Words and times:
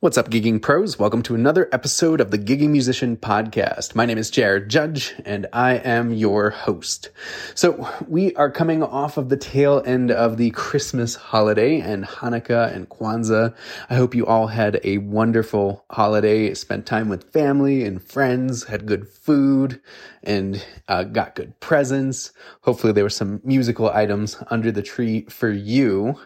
What's 0.00 0.16
up, 0.16 0.30
gigging 0.30 0.62
pros? 0.62 0.96
Welcome 0.96 1.22
to 1.24 1.34
another 1.34 1.68
episode 1.72 2.20
of 2.20 2.30
the 2.30 2.38
Gigging 2.38 2.68
Musician 2.68 3.16
Podcast. 3.16 3.96
My 3.96 4.06
name 4.06 4.16
is 4.16 4.30
Jared 4.30 4.68
Judge, 4.68 5.12
and 5.24 5.48
I 5.52 5.72
am 5.74 6.12
your 6.12 6.50
host. 6.50 7.10
So, 7.56 7.92
we 8.06 8.32
are 8.36 8.48
coming 8.48 8.80
off 8.80 9.16
of 9.16 9.28
the 9.28 9.36
tail 9.36 9.82
end 9.84 10.12
of 10.12 10.36
the 10.36 10.50
Christmas 10.50 11.16
holiday 11.16 11.80
and 11.80 12.04
Hanukkah 12.04 12.72
and 12.72 12.88
Kwanzaa. 12.88 13.52
I 13.90 13.96
hope 13.96 14.14
you 14.14 14.24
all 14.24 14.46
had 14.46 14.80
a 14.84 14.98
wonderful 14.98 15.84
holiday, 15.90 16.54
spent 16.54 16.86
time 16.86 17.08
with 17.08 17.32
family 17.32 17.82
and 17.82 18.00
friends, 18.00 18.62
had 18.68 18.86
good 18.86 19.08
food, 19.08 19.80
and 20.22 20.64
uh, 20.86 21.02
got 21.02 21.34
good 21.34 21.58
presents. 21.58 22.30
Hopefully, 22.60 22.92
there 22.92 23.02
were 23.02 23.10
some 23.10 23.40
musical 23.42 23.90
items 23.90 24.40
under 24.48 24.70
the 24.70 24.80
tree 24.80 25.22
for 25.22 25.50
you. 25.50 26.16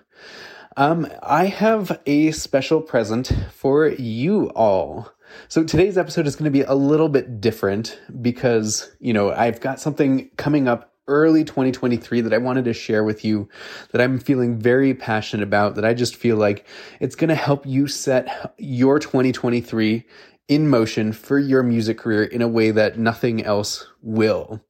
Um, 0.77 1.07
I 1.23 1.47
have 1.47 2.01
a 2.07 2.31
special 2.31 2.81
present 2.81 3.33
for 3.53 3.89
you 3.89 4.51
all. 4.51 5.11
So 5.49 5.65
today's 5.65 5.99
episode 5.99 6.27
is 6.27 6.37
going 6.37 6.51
to 6.51 6.51
be 6.51 6.63
a 6.63 6.75
little 6.75 7.09
bit 7.09 7.41
different 7.41 8.01
because, 8.21 8.91
you 9.01 9.13
know, 9.13 9.33
I've 9.33 9.61
got 9.61 9.81
something 9.81 10.31
coming 10.37 10.69
up 10.69 10.95
early 11.09 11.45
2023 11.45 12.23
that 12.23 12.33
I 12.33 12.39
wanted 12.39 12.65
to 12.67 12.73
share 12.73 13.05
with 13.05 13.25
you 13.25 13.49
that 13.91 14.01
I'm 14.01 14.19
feeling 14.19 14.59
very 14.59 14.95
passionate 14.95 15.43
about 15.43 15.75
that 15.75 15.85
I 15.85 15.95
just 15.95 16.17
feel 16.17 16.37
like 16.37 16.67
it's 17.01 17.17
going 17.17 17.29
to 17.29 17.35
help 17.35 17.67
you 17.67 17.87
set 17.87 18.55
your 18.59 18.99
2023 18.99 20.07
in 20.49 20.69
motion 20.69 21.13
for 21.13 21.39
your 21.39 21.63
music 21.63 21.99
career 21.99 22.25
in 22.25 22.43
a 22.43 22.49
way 22.49 22.71
that 22.71 22.99
nothing 22.99 23.45
else 23.45 23.87
will. 24.01 24.61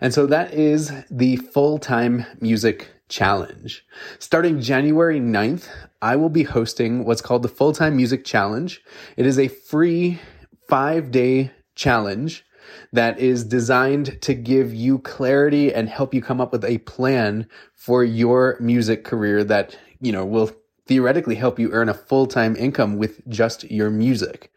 And 0.00 0.12
so 0.12 0.26
that 0.26 0.54
is 0.54 0.92
the 1.10 1.36
full-time 1.36 2.24
music 2.40 2.88
challenge. 3.12 3.84
Starting 4.18 4.60
January 4.60 5.20
9th, 5.20 5.68
I 6.00 6.16
will 6.16 6.30
be 6.30 6.44
hosting 6.44 7.04
what's 7.04 7.20
called 7.20 7.42
the 7.42 7.48
Full-Time 7.48 7.94
Music 7.94 8.24
Challenge. 8.24 8.82
It 9.18 9.26
is 9.26 9.38
a 9.38 9.48
free 9.48 10.18
five 10.66 11.10
day 11.10 11.50
challenge 11.74 12.44
that 12.92 13.18
is 13.18 13.44
designed 13.44 14.20
to 14.22 14.34
give 14.34 14.74
you 14.74 14.98
clarity 14.98 15.74
and 15.74 15.88
help 15.88 16.14
you 16.14 16.22
come 16.22 16.40
up 16.40 16.52
with 16.52 16.64
a 16.64 16.78
plan 16.78 17.46
for 17.74 18.02
your 18.02 18.56
music 18.60 19.04
career 19.04 19.44
that, 19.44 19.76
you 20.00 20.10
know, 20.10 20.24
will 20.24 20.50
theoretically 20.92 21.36
help 21.36 21.58
you 21.58 21.72
earn 21.72 21.88
a 21.88 21.94
full-time 21.94 22.54
income 22.54 22.98
with 22.98 23.26
just 23.26 23.64
your 23.70 23.88
music. 23.88 24.52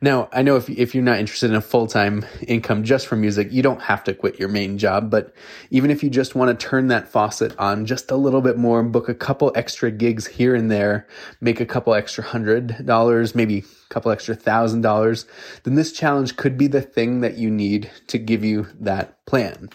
Now, 0.00 0.28
I 0.32 0.42
know 0.42 0.56
if, 0.56 0.68
if 0.68 0.96
you're 0.96 1.04
not 1.04 1.20
interested 1.20 1.48
in 1.48 1.54
a 1.54 1.60
full-time 1.60 2.26
income 2.48 2.82
just 2.82 3.06
from 3.06 3.20
music, 3.20 3.52
you 3.52 3.62
don't 3.62 3.82
have 3.82 4.02
to 4.02 4.12
quit 4.12 4.36
your 4.36 4.48
main 4.48 4.78
job, 4.78 5.12
but 5.12 5.32
even 5.70 5.92
if 5.92 6.02
you 6.02 6.10
just 6.10 6.34
want 6.34 6.58
to 6.58 6.66
turn 6.66 6.88
that 6.88 7.06
faucet 7.06 7.56
on 7.56 7.86
just 7.86 8.10
a 8.10 8.16
little 8.16 8.40
bit 8.40 8.58
more, 8.58 8.82
book 8.82 9.08
a 9.08 9.14
couple 9.14 9.52
extra 9.54 9.92
gigs 9.92 10.26
here 10.26 10.56
and 10.56 10.72
there, 10.72 11.06
make 11.40 11.60
a 11.60 11.66
couple 11.66 11.94
extra 11.94 12.24
hundred 12.24 12.84
dollars, 12.84 13.36
maybe 13.36 13.58
a 13.58 13.94
couple 13.94 14.10
extra 14.10 14.34
thousand 14.34 14.80
dollars, 14.80 15.24
then 15.62 15.76
this 15.76 15.92
challenge 15.92 16.34
could 16.34 16.58
be 16.58 16.66
the 16.66 16.82
thing 16.82 17.20
that 17.20 17.36
you 17.36 17.48
need 17.48 17.88
to 18.08 18.18
give 18.18 18.42
you 18.42 18.66
that 18.80 19.24
plan. 19.24 19.70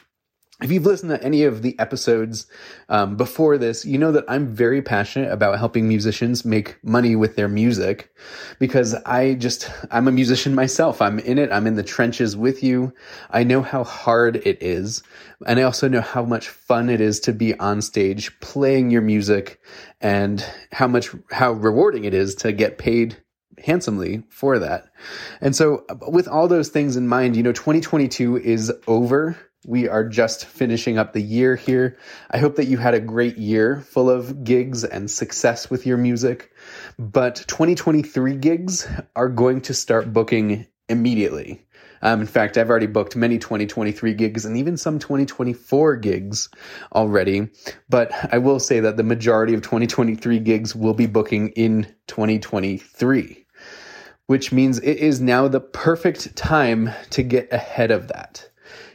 If 0.62 0.72
you've 0.72 0.86
listened 0.86 1.09
to 1.09 1.23
any 1.23 1.44
of 1.44 1.64
the 1.64 1.78
episodes 1.80 2.45
um, 2.88 3.17
before 3.17 3.58
this, 3.58 3.84
you 3.84 3.98
know 3.98 4.12
that 4.12 4.26
I'm 4.28 4.54
very 4.54 4.80
passionate 4.83 5.32
about 5.32 5.58
helping 5.58 5.88
musicians 5.88 6.45
make 6.45 6.77
money 6.83 7.16
with 7.16 7.36
their 7.36 7.48
music 7.48 8.14
because 8.60 8.94
I 8.94 9.33
just, 9.33 9.72
I'm 9.89 10.08
a 10.08 10.11
musician 10.11 10.54
myself. 10.54 11.02
I'm 11.02 11.17
in 11.17 11.39
it. 11.39 11.52
I'm 11.52 11.66
in 11.66 11.76
the 11.76 11.83
trenches 11.83 12.38
with 12.38 12.61
you. 12.61 12.94
I 13.32 13.44
know 13.44 13.64
how 13.64 13.83
hard 13.83 14.36
it 14.36 14.61
is. 14.61 15.02
And 15.48 15.60
I 15.60 15.64
also 15.64 15.88
know 15.88 16.02
how 16.02 16.26
much 16.26 16.49
fun 16.49 16.89
it 16.89 17.02
is 17.02 17.20
to 17.22 17.33
be 17.33 17.58
on 17.60 17.82
stage 17.82 18.39
playing 18.39 18.92
your 18.92 19.02
music 19.02 19.60
and 19.99 20.45
how 20.72 20.88
much, 20.88 21.10
how 21.32 21.54
rewarding 21.54 22.04
it 22.04 22.14
is 22.14 22.36
to 22.36 22.52
get 22.52 22.78
paid 22.78 23.17
handsomely 23.66 24.22
for 24.30 24.60
that. 24.60 24.86
And 25.39 25.55
so 25.55 25.86
with 26.08 26.28
all 26.28 26.48
those 26.48 26.70
things 26.70 26.98
in 26.98 27.08
mind, 27.08 27.36
you 27.36 27.42
know, 27.42 27.52
2022 27.52 28.38
is 28.38 28.72
over 28.86 29.38
we 29.66 29.88
are 29.88 30.04
just 30.04 30.45
finishing 30.45 30.98
up 30.98 31.14
the 31.14 31.22
year 31.22 31.55
here. 31.55 31.98
I 32.32 32.39
hope 32.39 32.55
that 32.55 32.66
you 32.66 32.77
had 32.77 32.94
a 32.94 32.99
great 32.99 33.38
year 33.38 33.82
full 33.82 34.10
of 34.10 34.44
gigs 34.44 34.83
and 34.83 35.10
success 35.10 35.70
with 35.70 35.86
your 35.86 35.98
music. 35.98 36.52
But 36.98 37.44
2023 37.48 38.38
gigs 38.38 38.88
are 39.16 39.30
going 39.30 39.61
to 39.61 39.73
start 39.73 40.11
booking 40.11 40.66
immediately. 40.89 41.66
Um, 42.02 42.22
in 42.22 42.27
fact, 42.27 42.58
I've 42.58 42.72
already 42.72 42.88
booked 42.88 43.16
many 43.16 43.38
2023 43.38 44.16
gigs 44.16 44.45
and 44.45 44.58
even 44.58 44.77
some 44.77 44.98
2024 44.98 45.98
gigs 45.98 46.49
already. 46.93 47.49
But 47.88 48.11
I 48.33 48.39
will 48.39 48.60
say 48.60 48.80
that 48.80 48.98
the 48.98 49.04
majority 49.04 49.54
of 49.54 49.61
2023 49.61 50.39
gigs 50.39 50.76
will 50.76 50.95
be 50.95 51.05
booking 51.05 51.49
in 51.49 51.93
2023, 52.08 53.45
which 54.26 54.52
means 54.52 54.80
it 54.80 54.98
is 54.98 55.22
now 55.22 55.48
the 55.48 55.60
perfect 55.60 56.36
time 56.36 56.89
to 57.11 57.22
get 57.22 57.54
ahead 57.54 57.92
of 57.92 58.08
that 58.08 58.51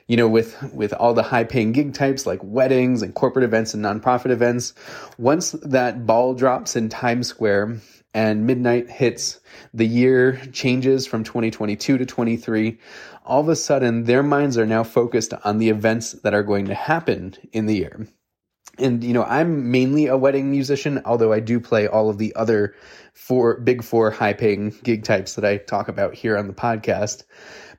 you 0.09 0.17
know, 0.17 0.29
with, 0.29 0.73
with 0.73 0.93
all 0.93 1.15
the 1.15 1.23
high 1.23 1.45
paying 1.45 1.73
gig 1.73 1.95
types 1.95 2.27
like 2.27 2.41
weddings 2.43 3.03
and 3.03 3.15
corporate 3.15 3.45
events 3.45 3.75
and 3.75 3.85
nonprofit 3.85 4.31
events, 4.31 4.73
once 5.19 5.53
that 5.63 6.07
ball 6.07 6.35
drops 6.35 6.77
in 6.77 6.89
Times 6.89 7.27
Square 7.27 7.81
and 8.15 8.47
midnight 8.47 8.89
hits, 8.89 9.41
the 9.75 9.87
year 9.87 10.41
changes 10.53 11.07
from 11.07 11.25
2022 11.25 11.99
to 11.99 12.07
23, 12.07 12.79
all 13.25 13.41
of 13.41 13.49
a 13.49 13.57
sudden 13.57 14.05
their 14.05 14.23
minds 14.23 14.57
are 14.57 14.67
now 14.67 14.85
focused 14.85 15.35
on 15.45 15.59
the 15.59 15.69
events 15.69 16.13
that 16.13 16.35
are 16.35 16.43
going 16.43 16.67
to 16.67 16.75
happen 16.75 17.35
in 17.53 17.67
the 17.67 17.75
year. 17.75 18.07
And, 18.79 19.03
you 19.03 19.13
know, 19.13 19.25
I'm 19.25 19.71
mainly 19.71 20.07
a 20.07 20.17
wedding 20.17 20.51
musician, 20.51 21.01
although 21.05 21.33
I 21.33 21.41
do 21.41 21.61
play 21.61 21.87
all 21.87 22.11
of 22.11 22.19
the 22.19 22.35
other 22.37 22.75
four, 23.15 23.61
big 23.61 23.83
four 23.83 24.11
high 24.11 24.35
paying 24.35 24.75
gig 24.83 25.05
types 25.05 25.35
that 25.35 25.45
I 25.45 25.57
talk 25.57 25.89
about 25.89 26.15
here 26.15 26.37
on 26.37 26.47
the 26.47 26.53
podcast. 26.53 27.25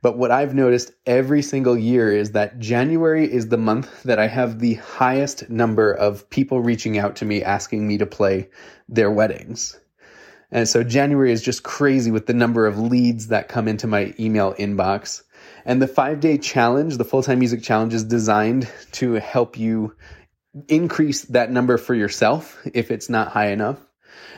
But 0.02 0.18
what 0.18 0.31
I've 0.31 0.53
noticed 0.56 0.91
every 1.06 1.41
single 1.41 1.78
year 1.78 2.12
is 2.12 2.31
that 2.31 2.59
January 2.59 3.31
is 3.31 3.50
the 3.50 3.57
month 3.57 4.03
that 4.03 4.19
I 4.19 4.28
have 4.28 4.59
the 4.59 4.75
highest 4.75 5.50
number 5.50 5.91
of 5.91 6.30
people 6.30 6.62
reaching 6.62 6.97
out 6.97 7.16
to 7.18 7.25
me 7.25 7.44
asking 7.44 7.88
me 7.88 7.97
to 7.97 8.06
play 8.06 8.50
their 8.90 9.12
weddings. 9.12 9.80
And 10.52 10.68
so 10.68 10.84
January 10.84 11.31
is 11.31 11.41
just 11.41 11.63
crazy 11.63 12.09
with 12.09 12.25
the 12.25 12.34
number 12.34 12.66
of 12.68 12.80
leads 12.80 13.28
that 13.28 13.50
come 13.50 13.68
into 13.68 13.88
my 13.88 14.13
email 14.19 14.53
inbox. 14.53 15.24
And 15.66 15.81
the 15.81 15.88
five 15.88 16.19
day 16.19 16.38
challenge, 16.38 16.97
the 16.97 17.03
full 17.03 17.24
time 17.24 17.40
music 17.40 17.62
challenge, 17.63 17.94
is 17.94 18.03
designed 18.03 18.69
to 18.94 19.13
help 19.13 19.57
you 19.57 19.94
increase 20.68 21.23
that 21.23 21.51
number 21.51 21.78
for 21.78 21.94
yourself 21.94 22.57
if 22.73 22.91
it's 22.91 23.09
not 23.09 23.29
high 23.29 23.50
enough. 23.50 23.78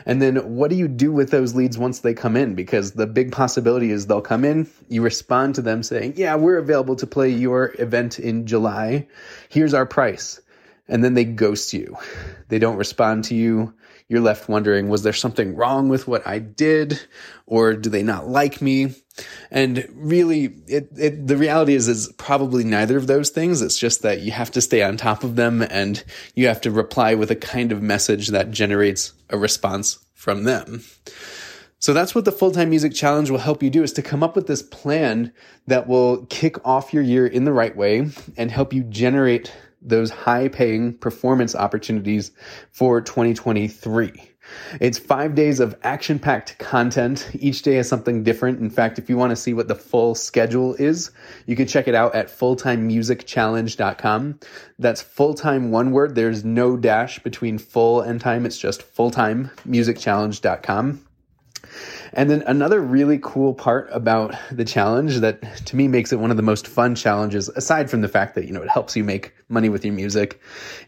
And 0.06 0.20
then 0.20 0.36
what 0.56 0.70
do 0.70 0.76
you 0.76 0.88
do 0.88 1.12
with 1.12 1.30
those 1.30 1.54
leads 1.54 1.76
once 1.76 2.00
they 2.00 2.14
come 2.14 2.36
in? 2.36 2.54
Because 2.54 2.92
the 2.92 3.06
big 3.06 3.32
possibility 3.32 3.90
is 3.90 4.06
they'll 4.06 4.20
come 4.20 4.44
in, 4.44 4.68
you 4.88 5.02
respond 5.02 5.56
to 5.56 5.62
them 5.62 5.82
saying, 5.82 6.14
yeah, 6.16 6.36
we're 6.36 6.58
available 6.58 6.96
to 6.96 7.06
play 7.06 7.30
your 7.30 7.74
event 7.78 8.18
in 8.18 8.46
July. 8.46 9.08
Here's 9.48 9.74
our 9.74 9.86
price. 9.86 10.40
And 10.88 11.04
then 11.04 11.14
they 11.14 11.24
ghost 11.24 11.72
you. 11.72 11.96
They 12.48 12.58
don't 12.58 12.76
respond 12.76 13.24
to 13.24 13.34
you. 13.34 13.74
You're 14.08 14.20
left 14.20 14.48
wondering, 14.48 14.88
was 14.88 15.04
there 15.04 15.12
something 15.12 15.54
wrong 15.54 15.88
with 15.88 16.08
what 16.08 16.26
I 16.26 16.40
did? 16.40 17.00
Or 17.46 17.74
do 17.74 17.90
they 17.90 18.02
not 18.02 18.26
like 18.26 18.60
me? 18.60 18.94
And 19.50 19.88
really, 19.94 20.54
it, 20.66 20.88
it, 20.96 21.26
the 21.26 21.36
reality 21.36 21.74
is, 21.74 21.88
is 21.88 22.12
probably 22.16 22.64
neither 22.64 22.96
of 22.96 23.06
those 23.06 23.30
things. 23.30 23.62
It's 23.62 23.78
just 23.78 24.02
that 24.02 24.20
you 24.20 24.32
have 24.32 24.50
to 24.52 24.60
stay 24.60 24.82
on 24.82 24.96
top 24.96 25.24
of 25.24 25.36
them 25.36 25.62
and 25.62 26.02
you 26.34 26.46
have 26.48 26.60
to 26.62 26.70
reply 26.70 27.14
with 27.14 27.30
a 27.30 27.36
kind 27.36 27.72
of 27.72 27.82
message 27.82 28.28
that 28.28 28.50
generates 28.50 29.12
a 29.28 29.38
response 29.38 29.98
from 30.14 30.44
them. 30.44 30.82
So 31.78 31.94
that's 31.94 32.14
what 32.14 32.26
the 32.26 32.32
full-time 32.32 32.68
music 32.68 32.92
challenge 32.92 33.30
will 33.30 33.38
help 33.38 33.62
you 33.62 33.70
do 33.70 33.82
is 33.82 33.94
to 33.94 34.02
come 34.02 34.22
up 34.22 34.36
with 34.36 34.46
this 34.46 34.62
plan 34.62 35.32
that 35.66 35.86
will 35.86 36.26
kick 36.26 36.56
off 36.66 36.92
your 36.92 37.02
year 37.02 37.26
in 37.26 37.44
the 37.44 37.54
right 37.54 37.74
way 37.74 38.10
and 38.36 38.50
help 38.50 38.74
you 38.74 38.82
generate 38.84 39.50
those 39.80 40.10
high 40.10 40.48
paying 40.48 40.92
performance 40.98 41.54
opportunities 41.54 42.32
for 42.70 43.00
2023. 43.00 44.29
It's 44.80 44.98
five 44.98 45.34
days 45.34 45.60
of 45.60 45.76
action 45.82 46.18
packed 46.18 46.58
content. 46.58 47.30
Each 47.34 47.62
day 47.62 47.76
has 47.76 47.88
something 47.88 48.22
different. 48.22 48.60
In 48.60 48.68
fact, 48.70 48.98
if 48.98 49.08
you 49.08 49.16
want 49.16 49.30
to 49.30 49.36
see 49.36 49.54
what 49.54 49.68
the 49.68 49.74
full 49.74 50.14
schedule 50.14 50.74
is, 50.74 51.10
you 51.46 51.56
can 51.56 51.66
check 51.66 51.88
it 51.88 51.94
out 51.94 52.14
at 52.14 52.28
fulltimemusicchallenge.com. 52.28 54.40
That's 54.78 55.00
full 55.02 55.34
time 55.34 55.70
one 55.70 55.92
word. 55.92 56.14
There's 56.14 56.44
no 56.44 56.76
dash 56.76 57.18
between 57.20 57.58
full 57.58 58.00
and 58.00 58.20
time. 58.20 58.44
It's 58.46 58.58
just 58.58 58.82
fulltimemusicchallenge.com. 58.94 61.06
And 62.12 62.30
then 62.30 62.42
another 62.46 62.80
really 62.80 63.18
cool 63.22 63.54
part 63.54 63.88
about 63.92 64.34
the 64.50 64.64
challenge 64.64 65.18
that 65.18 65.42
to 65.66 65.76
me 65.76 65.88
makes 65.88 66.12
it 66.12 66.18
one 66.18 66.30
of 66.30 66.36
the 66.36 66.42
most 66.42 66.66
fun 66.66 66.94
challenges, 66.94 67.48
aside 67.50 67.90
from 67.90 68.00
the 68.00 68.08
fact 68.08 68.34
that, 68.34 68.46
you 68.46 68.52
know, 68.52 68.62
it 68.62 68.68
helps 68.68 68.96
you 68.96 69.04
make 69.04 69.34
money 69.48 69.68
with 69.68 69.84
your 69.84 69.94
music, 69.94 70.40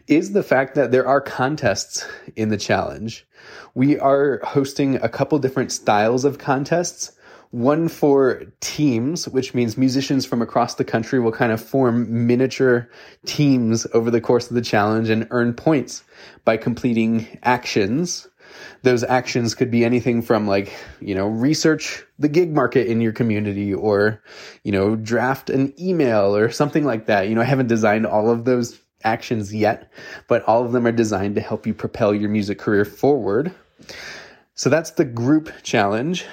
is 0.07 0.33
the 0.33 0.43
fact 0.43 0.75
that 0.75 0.91
there 0.91 1.07
are 1.07 1.21
contests 1.21 2.05
in 2.35 2.49
the 2.49 2.57
challenge. 2.57 3.25
We 3.73 3.99
are 3.99 4.39
hosting 4.43 4.95
a 4.97 5.09
couple 5.09 5.39
different 5.39 5.71
styles 5.71 6.25
of 6.25 6.37
contests 6.37 7.11
one 7.53 7.87
for 7.87 8.45
teams, 8.61 9.29
which 9.29 9.53
means 9.53 9.77
musicians 9.77 10.25
from 10.25 10.41
across 10.41 10.73
the 10.73 10.83
country 10.83 11.19
will 11.19 11.31
kind 11.31 11.51
of 11.51 11.61
form 11.63 12.25
miniature 12.25 12.89
teams 13.27 13.85
over 13.93 14.09
the 14.09 14.19
course 14.19 14.49
of 14.49 14.55
the 14.55 14.61
challenge 14.61 15.07
and 15.07 15.27
earn 15.29 15.53
points 15.53 16.03
by 16.45 16.57
completing 16.57 17.37
actions. 17.43 18.27
Those 18.81 19.03
actions 19.03 19.53
could 19.53 19.69
be 19.69 19.85
anything 19.85 20.23
from 20.23 20.47
like, 20.47 20.73
you 20.99 21.13
know, 21.13 21.27
research 21.27 22.03
the 22.17 22.27
gig 22.27 22.55
market 22.55 22.87
in 22.87 23.01
your 23.01 23.13
community 23.13 23.71
or, 23.71 24.23
you 24.63 24.71
know, 24.71 24.95
draft 24.95 25.51
an 25.51 25.79
email 25.79 26.35
or 26.35 26.49
something 26.49 26.85
like 26.85 27.05
that. 27.05 27.29
You 27.29 27.35
know, 27.35 27.41
I 27.41 27.45
haven't 27.45 27.67
designed 27.67 28.07
all 28.07 28.31
of 28.31 28.45
those 28.45 28.79
actions 29.03 29.53
yet, 29.53 29.91
but 30.27 30.43
all 30.43 30.65
of 30.65 30.71
them 30.71 30.85
are 30.85 30.91
designed 30.91 31.35
to 31.35 31.41
help 31.41 31.67
you 31.67 31.73
propel 31.73 32.13
your 32.13 32.29
music 32.29 32.59
career 32.59 32.85
forward. 32.85 33.53
So 34.55 34.69
that's 34.69 34.91
the 34.91 35.05
group 35.05 35.51
challenge. 35.63 36.25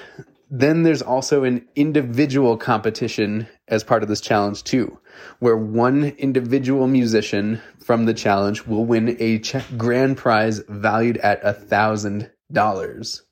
Then 0.49 0.83
there's 0.83 1.01
also 1.01 1.45
an 1.45 1.65
individual 1.75 2.57
competition 2.57 3.47
as 3.69 3.85
part 3.85 4.03
of 4.03 4.09
this 4.09 4.21
challenge 4.21 4.65
too, 4.65 4.99
where 5.39 5.55
one 5.55 6.09
individual 6.17 6.87
musician 6.87 7.61
from 7.79 8.05
the 8.05 8.13
challenge 8.13 8.67
will 8.67 8.85
win 8.85 9.15
a 9.19 9.41
grand 9.77 10.17
prize 10.17 10.59
valued 10.67 11.17
at 11.17 11.39
a 11.43 11.53
thousand 11.53 12.29
dollars. 12.51 13.23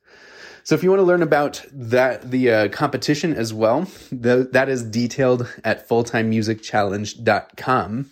So 0.63 0.75
if 0.75 0.83
you 0.83 0.91
want 0.91 0.99
to 0.99 1.05
learn 1.05 1.23
about 1.23 1.65
that, 1.71 2.29
the 2.29 2.51
uh, 2.51 2.67
competition 2.69 3.33
as 3.33 3.51
well, 3.53 3.87
the, 4.11 4.47
that 4.51 4.69
is 4.69 4.83
detailed 4.83 5.51
at 5.63 5.89
fulltimemusicchallenge.com. 5.89 8.11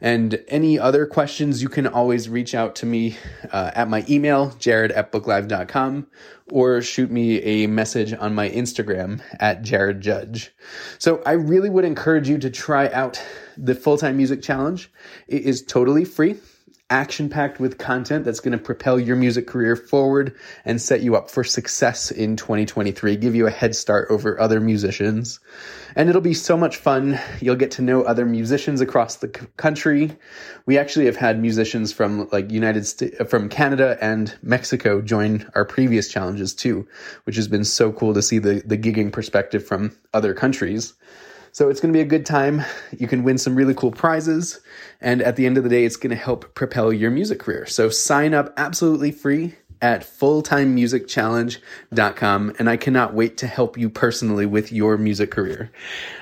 And 0.00 0.42
any 0.48 0.78
other 0.78 1.06
questions, 1.06 1.62
you 1.62 1.68
can 1.68 1.86
always 1.86 2.28
reach 2.28 2.54
out 2.54 2.76
to 2.76 2.86
me 2.86 3.16
uh, 3.52 3.72
at 3.74 3.88
my 3.88 4.04
email, 4.08 4.50
jared 4.58 4.92
at 4.92 5.10
booklive.com, 5.10 6.06
or 6.50 6.80
shoot 6.82 7.10
me 7.10 7.42
a 7.42 7.66
message 7.66 8.12
on 8.12 8.34
my 8.34 8.48
Instagram 8.50 9.20
at 9.40 9.62
Jared 9.62 10.00
Judge. 10.00 10.52
So 10.98 11.22
I 11.26 11.32
really 11.32 11.70
would 11.70 11.84
encourage 11.84 12.28
you 12.28 12.38
to 12.38 12.50
try 12.50 12.88
out 12.90 13.22
the 13.56 13.74
full 13.74 13.98
time 13.98 14.16
music 14.16 14.42
challenge. 14.42 14.90
It 15.26 15.42
is 15.42 15.62
totally 15.62 16.04
free 16.04 16.36
action 16.90 17.28
packed 17.28 17.60
with 17.60 17.76
content 17.76 18.24
that's 18.24 18.40
going 18.40 18.56
to 18.56 18.64
propel 18.64 18.98
your 18.98 19.16
music 19.16 19.46
career 19.46 19.76
forward 19.76 20.34
and 20.64 20.80
set 20.80 21.02
you 21.02 21.16
up 21.16 21.30
for 21.30 21.44
success 21.44 22.10
in 22.10 22.34
2023, 22.34 23.16
give 23.16 23.34
you 23.34 23.46
a 23.46 23.50
head 23.50 23.76
start 23.76 24.08
over 24.10 24.40
other 24.40 24.58
musicians. 24.58 25.38
And 25.96 26.08
it'll 26.08 26.22
be 26.22 26.32
so 26.32 26.56
much 26.56 26.76
fun. 26.76 27.20
You'll 27.40 27.56
get 27.56 27.72
to 27.72 27.82
know 27.82 28.02
other 28.02 28.24
musicians 28.24 28.80
across 28.80 29.16
the 29.16 29.28
country. 29.28 30.16
We 30.64 30.78
actually 30.78 31.06
have 31.06 31.16
had 31.16 31.40
musicians 31.40 31.92
from 31.92 32.28
like 32.32 32.50
United 32.50 32.86
States, 32.86 33.16
from 33.28 33.50
Canada 33.50 33.98
and 34.00 34.34
Mexico 34.42 35.02
join 35.02 35.50
our 35.54 35.66
previous 35.66 36.08
challenges 36.08 36.54
too, 36.54 36.88
which 37.24 37.36
has 37.36 37.48
been 37.48 37.64
so 37.64 37.92
cool 37.92 38.14
to 38.14 38.22
see 38.22 38.38
the, 38.38 38.62
the 38.64 38.78
gigging 38.78 39.12
perspective 39.12 39.66
from 39.66 39.94
other 40.14 40.32
countries. 40.32 40.94
So 41.52 41.68
it's 41.68 41.80
going 41.80 41.92
to 41.92 41.96
be 41.96 42.02
a 42.02 42.06
good 42.06 42.26
time. 42.26 42.62
You 42.96 43.08
can 43.08 43.24
win 43.24 43.38
some 43.38 43.54
really 43.54 43.74
cool 43.74 43.92
prizes. 43.92 44.60
And 45.00 45.22
at 45.22 45.36
the 45.36 45.46
end 45.46 45.58
of 45.58 45.64
the 45.64 45.70
day, 45.70 45.84
it's 45.84 45.96
going 45.96 46.10
to 46.10 46.16
help 46.16 46.54
propel 46.54 46.92
your 46.92 47.10
music 47.10 47.40
career. 47.40 47.66
So 47.66 47.88
sign 47.88 48.34
up 48.34 48.52
absolutely 48.56 49.12
free 49.12 49.54
at 49.80 50.02
fulltimemusicchallenge.com. 50.02 52.52
And 52.58 52.68
I 52.68 52.76
cannot 52.76 53.14
wait 53.14 53.36
to 53.38 53.46
help 53.46 53.78
you 53.78 53.88
personally 53.88 54.44
with 54.46 54.72
your 54.72 54.96
music 54.96 55.30
career. 55.30 55.70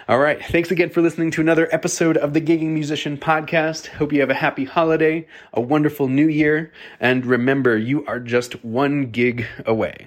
All 0.08 0.18
right. 0.18 0.44
Thanks 0.44 0.70
again 0.70 0.90
for 0.90 1.00
listening 1.00 1.30
to 1.32 1.40
another 1.40 1.68
episode 1.72 2.18
of 2.18 2.34
the 2.34 2.40
Gigging 2.40 2.72
Musician 2.72 3.16
podcast. 3.16 3.86
Hope 3.88 4.12
you 4.12 4.20
have 4.20 4.30
a 4.30 4.34
happy 4.34 4.64
holiday, 4.64 5.26
a 5.52 5.60
wonderful 5.60 6.08
new 6.08 6.28
year. 6.28 6.72
And 7.00 7.24
remember, 7.24 7.76
you 7.76 8.04
are 8.06 8.20
just 8.20 8.64
one 8.64 9.10
gig 9.10 9.46
away. 9.64 10.06